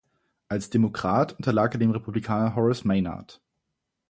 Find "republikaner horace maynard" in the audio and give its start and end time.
1.91-3.39